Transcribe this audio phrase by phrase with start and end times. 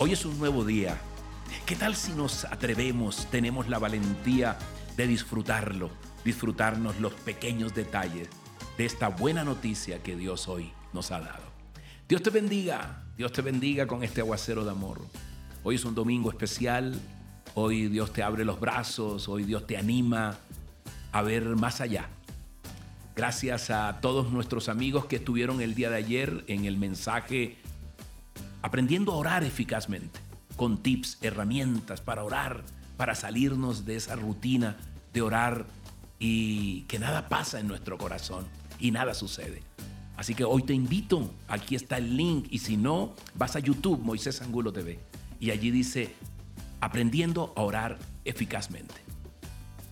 [0.00, 0.96] Hoy es un nuevo día.
[1.66, 4.56] ¿Qué tal si nos atrevemos, tenemos la valentía
[4.96, 5.90] de disfrutarlo,
[6.24, 8.28] disfrutarnos los pequeños detalles
[8.76, 11.42] de esta buena noticia que Dios hoy nos ha dado?
[12.08, 15.00] Dios te bendiga, Dios te bendiga con este aguacero de amor.
[15.64, 16.94] Hoy es un domingo especial,
[17.54, 20.38] hoy Dios te abre los brazos, hoy Dios te anima
[21.10, 22.08] a ver más allá.
[23.16, 27.56] Gracias a todos nuestros amigos que estuvieron el día de ayer en el mensaje
[28.62, 30.20] aprendiendo a orar eficazmente,
[30.56, 32.64] con tips, herramientas para orar,
[32.96, 34.76] para salirnos de esa rutina
[35.12, 35.66] de orar
[36.18, 38.46] y que nada pasa en nuestro corazón
[38.78, 39.62] y nada sucede.
[40.16, 44.00] Así que hoy te invito, aquí está el link y si no, vas a YouTube,
[44.02, 44.98] Moisés Angulo TV,
[45.38, 46.12] y allí dice,
[46.80, 48.96] aprendiendo a orar eficazmente.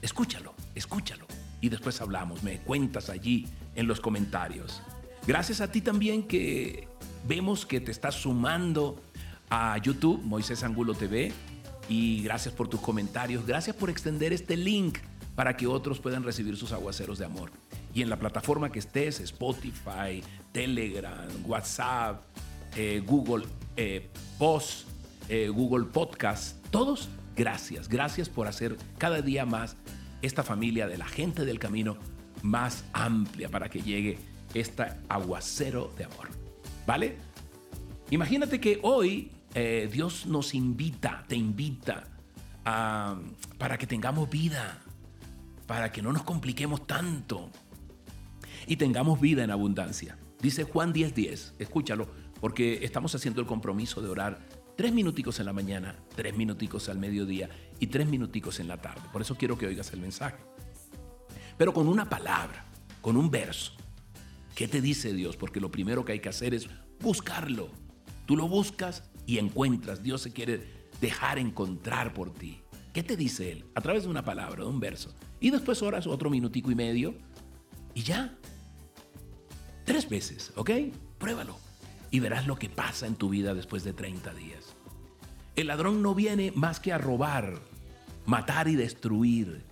[0.02, 1.26] Escúchalo, escúchalo
[1.60, 4.82] y después hablamos, me cuentas allí en los comentarios.
[5.26, 6.88] Gracias a ti también que
[7.26, 9.00] vemos que te estás sumando
[9.50, 11.32] a YouTube, Moisés Angulo TV,
[11.88, 14.98] y gracias por tus comentarios, gracias por extender este link
[15.34, 17.50] para que otros puedan recibir sus aguaceros de amor.
[17.94, 22.22] Y en la plataforma que estés, Spotify, Telegram, WhatsApp,
[22.74, 24.88] eh, Google eh, Post,
[25.28, 29.76] eh, Google Podcast, todos, gracias, gracias por hacer cada día más
[30.22, 31.96] esta familia de la gente del camino
[32.42, 34.18] más amplia para que llegue
[34.54, 36.45] este aguacero de amor.
[36.86, 37.16] ¿Vale?
[38.10, 42.04] Imagínate que hoy eh, Dios nos invita, te invita
[43.58, 44.82] para que tengamos vida,
[45.66, 47.48] para que no nos compliquemos tanto
[48.66, 50.18] y tengamos vida en abundancia.
[50.40, 52.08] Dice Juan 10:10, 10, escúchalo,
[52.40, 54.38] porque estamos haciendo el compromiso de orar
[54.76, 57.48] tres minuticos en la mañana, tres minuticos al mediodía
[57.78, 59.02] y tres minuticos en la tarde.
[59.12, 60.36] Por eso quiero que oigas el mensaje.
[61.56, 62.66] Pero con una palabra,
[63.00, 63.72] con un verso.
[64.56, 65.36] ¿Qué te dice Dios?
[65.36, 66.66] Porque lo primero que hay que hacer es
[66.98, 67.68] buscarlo.
[68.24, 70.02] Tú lo buscas y encuentras.
[70.02, 72.62] Dios se quiere dejar encontrar por ti.
[72.94, 73.66] ¿Qué te dice Él?
[73.74, 75.14] A través de una palabra, de un verso.
[75.40, 77.14] Y después oras otro minutico y medio
[77.92, 78.34] y ya.
[79.84, 80.70] Tres veces, ¿ok?
[81.18, 81.58] Pruébalo
[82.10, 84.74] y verás lo que pasa en tu vida después de 30 días.
[85.54, 87.60] El ladrón no viene más que a robar,
[88.24, 89.64] matar y destruir.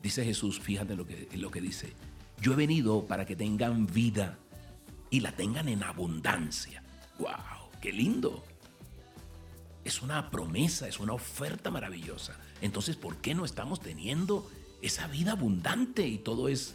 [0.00, 1.92] Dice Jesús, fíjate lo que, lo que dice.
[2.40, 4.38] Yo he venido para que tengan vida
[5.10, 6.82] y la tengan en abundancia.
[7.18, 7.70] ¡Wow!
[7.80, 8.44] ¡Qué lindo!
[9.84, 12.36] Es una promesa, es una oferta maravillosa.
[12.60, 14.50] Entonces, ¿por qué no estamos teniendo
[14.80, 16.74] esa vida abundante y todo es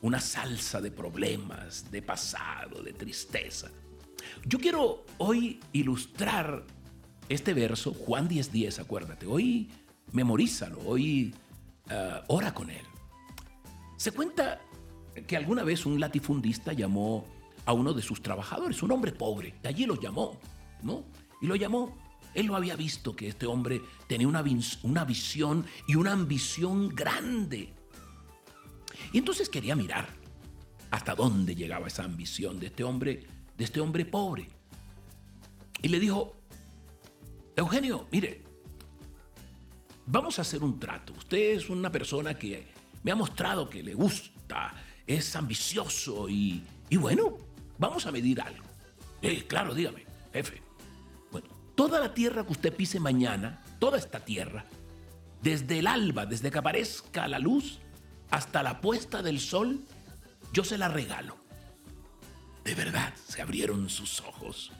[0.00, 3.70] una salsa de problemas, de pasado, de tristeza?
[4.44, 6.64] Yo quiero hoy ilustrar
[7.28, 9.26] este verso, Juan 10:10, 10, acuérdate.
[9.26, 9.70] Hoy
[10.12, 11.34] memorízalo, hoy
[11.90, 12.84] uh, ora con él.
[13.96, 14.60] Se cuenta
[15.26, 17.26] que alguna vez un latifundista llamó
[17.64, 20.38] a uno de sus trabajadores, un hombre pobre, de allí lo llamó,
[20.82, 21.04] ¿no?
[21.40, 21.96] Y lo llamó.
[22.34, 24.42] Él lo había visto que este hombre tenía una,
[24.82, 27.72] una visión y una ambición grande.
[29.12, 30.08] Y entonces quería mirar
[30.90, 34.48] hasta dónde llegaba esa ambición de este hombre de este hombre pobre.
[35.80, 36.36] Y le dijo,
[37.56, 38.42] Eugenio, mire,
[40.06, 41.12] vamos a hacer un trato.
[41.12, 42.66] Usted es una persona que
[43.02, 44.74] me ha mostrado que le gusta,
[45.06, 47.38] es ambicioso y, bueno,
[47.78, 48.64] vamos a medir algo.
[49.20, 50.62] Eh, claro, dígame, jefe.
[51.30, 54.64] Bueno, toda la tierra que usted pise mañana, toda esta tierra,
[55.42, 57.78] desde el alba, desde que aparezca la luz
[58.30, 59.80] hasta la puesta del sol,
[60.52, 61.36] yo se la regalo.
[62.64, 64.70] De verdad, se abrieron sus ojos.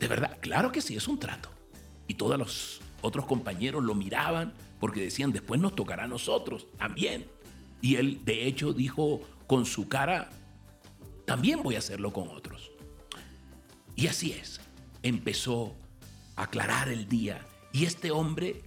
[0.00, 1.48] De verdad, claro que sí, es un trato.
[2.08, 7.26] Y todos los otros compañeros lo miraban porque decían, después nos tocará a nosotros también.
[7.82, 10.30] Y él, de hecho, dijo con su cara,
[11.26, 12.70] también voy a hacerlo con otros.
[13.96, 14.60] Y así es,
[15.02, 15.76] empezó
[16.36, 17.44] a aclarar el día.
[17.72, 18.62] Y este hombre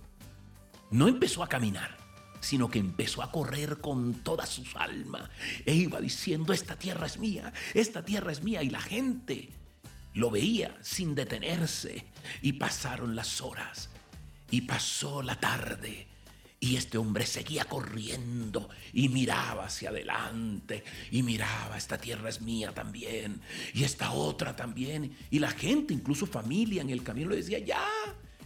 [0.91, 1.97] no empezó a caminar,
[2.41, 5.29] sino que empezó a correr con toda su alma.
[5.65, 9.49] E iba diciendo, esta tierra es mía, esta tierra es mía, y la gente
[10.13, 12.05] lo veía sin detenerse,
[12.41, 13.89] y pasaron las horas,
[14.51, 16.07] y pasó la tarde,
[16.65, 22.73] y este hombre seguía corriendo y miraba hacia adelante y miraba, esta tierra es mía
[22.73, 23.41] también
[23.73, 25.15] y esta otra también.
[25.29, 27.87] Y la gente, incluso familia en el camino le decía, ya,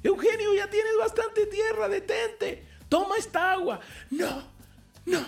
[0.04, 3.80] Eugenio, ya tienes bastante tierra, detente toma esta agua.
[4.10, 4.44] No,
[5.06, 5.26] no,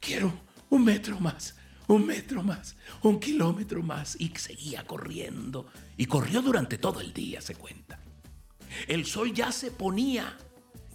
[0.00, 0.32] quiero
[0.68, 1.54] un metro más,
[1.86, 4.16] un metro más, un kilómetro más.
[4.20, 5.68] Y seguía corriendo.
[5.96, 7.98] Y corrió durante todo el día, se cuenta.
[8.86, 10.36] El sol ya se ponía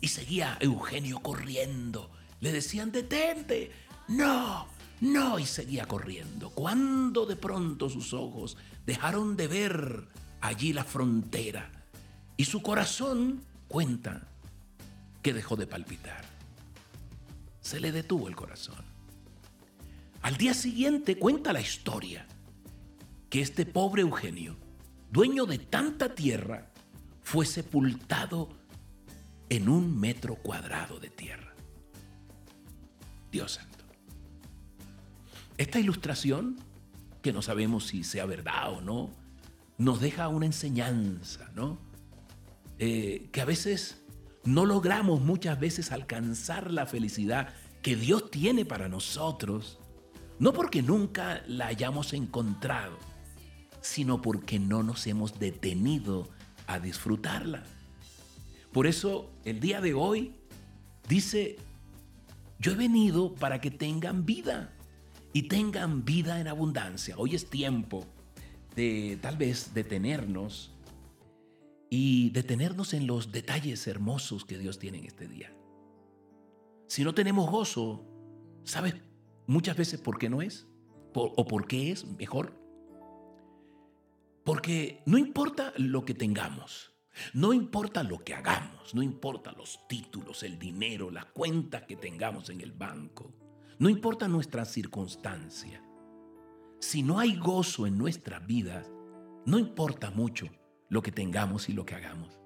[0.06, 2.12] y seguía Eugenio corriendo.
[2.40, 3.72] Le decían, detente.
[4.07, 4.68] No,
[5.02, 6.52] no, y seguía corriendo.
[6.52, 8.56] Cuando de pronto sus ojos
[8.86, 10.07] dejaron de ver
[10.42, 11.72] allí la frontera
[12.38, 14.28] Y su corazón cuenta
[15.24, 16.24] que dejó de palpitar.
[17.60, 18.86] Se le detuvo el corazón.
[20.22, 22.28] Al día siguiente cuenta la historia
[23.31, 24.56] que este pobre Eugenio,
[25.12, 26.69] dueño de tanta tierra,
[27.24, 28.65] fue sepultado
[29.50, 31.54] en un metro cuadrado de tierra.
[33.32, 33.86] Dios santo.
[35.58, 36.58] Esta ilustración,
[37.22, 39.12] que no sabemos si sea verdad o no,
[39.78, 41.80] nos deja una enseñanza, ¿no?
[42.80, 44.02] Eh, que a veces
[44.44, 49.80] no logramos muchas veces alcanzar la felicidad que Dios tiene para nosotros,
[50.40, 52.98] no porque nunca la hayamos encontrado,
[53.82, 56.30] sino porque no nos hemos detenido
[56.68, 57.64] a disfrutarla.
[58.75, 60.33] Por eso el día de hoy
[61.07, 61.56] dice,
[62.60, 64.74] yo he venido para que tengan vida
[65.31, 67.16] y tengan vida en abundancia.
[67.18, 68.06] Hoy es tiempo
[68.75, 70.74] de tal vez detenernos
[71.89, 75.56] y detenernos en los detalles hermosos que Dios tiene en este día.
[76.89, 78.06] Si no tenemos gozo,
[78.66, 78.95] ¿sabes
[79.48, 80.68] muchas veces por qué no es?
[81.13, 82.51] ¿O por qué es mejor?
[84.44, 86.95] Porque no importa lo que tengamos,
[87.34, 92.50] no importa lo que hagamos, no importa los títulos, el dinero, la cuenta que tengamos
[92.50, 93.34] en el banco,
[93.80, 95.82] no importa nuestra circunstancia.
[96.80, 98.90] Si no hay gozo en nuestras vidas,
[99.46, 100.48] no importa mucho
[100.90, 102.40] lo que tengamos y lo que hagamos.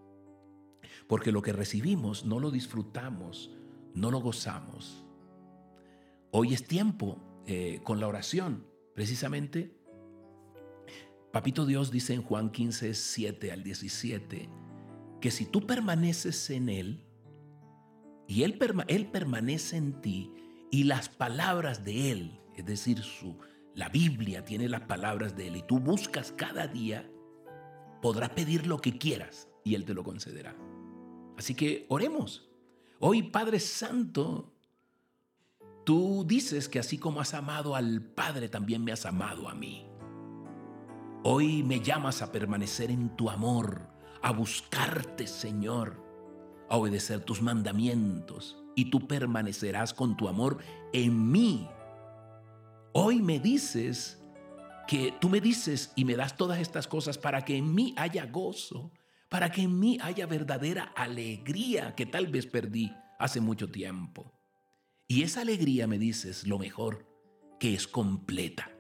[1.08, 3.52] Porque lo que recibimos no lo disfrutamos,
[3.94, 5.04] no lo gozamos.
[6.32, 7.18] Hoy es tiempo
[7.48, 9.79] eh, con la oración, precisamente.
[11.40, 14.50] Papito Dios dice en Juan 15, 7 al 17,
[15.22, 17.06] que si tú permaneces en Él
[18.28, 18.60] y Él,
[18.90, 20.34] él permanece en ti
[20.70, 23.38] y las palabras de Él, es decir, su,
[23.74, 27.10] la Biblia tiene las palabras de Él y tú buscas cada día,
[28.02, 30.58] podrás pedir lo que quieras y Él te lo concederá.
[31.38, 32.50] Así que oremos.
[33.00, 34.58] Hoy, Padre Santo,
[35.86, 39.89] tú dices que así como has amado al Padre, también me has amado a mí.
[41.24, 43.90] Hoy me llamas a permanecer en tu amor
[44.22, 46.02] a buscarte, Señor,
[46.70, 50.60] a obedecer tus mandamientos y tú permanecerás con tu amor
[50.94, 51.68] en mí.
[52.94, 54.24] Hoy me dices
[54.88, 58.26] que tú me dices y me das todas estas cosas para que en mí haya
[58.26, 58.94] gozo,
[59.28, 64.40] para que en mí haya verdadera alegría que tal vez perdí hace mucho tiempo.
[65.06, 67.06] Y esa alegría me dices lo mejor,
[67.60, 68.79] que es completa.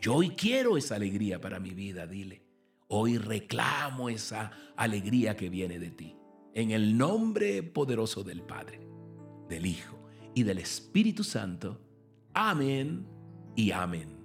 [0.00, 2.42] Yo hoy quiero esa alegría para mi vida, dile.
[2.86, 6.16] Hoy reclamo esa alegría que viene de ti.
[6.54, 8.80] En el nombre poderoso del Padre,
[9.48, 9.98] del Hijo
[10.34, 11.80] y del Espíritu Santo.
[12.32, 13.06] Amén
[13.56, 14.16] y amén.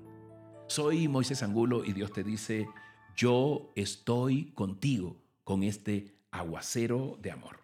[0.68, 2.68] Soy Moisés Angulo y Dios te dice,
[3.16, 7.58] yo estoy contigo con este aguacero de amor.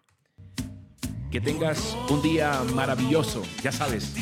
[1.30, 4.14] Que tengas un día maravilloso, ya sabes.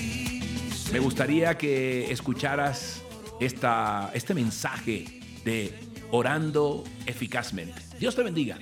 [0.93, 3.03] Me gustaría que escucharas
[3.41, 5.73] esta, este mensaje de
[6.11, 7.81] orando eficazmente.
[7.99, 8.59] Dios te bendiga.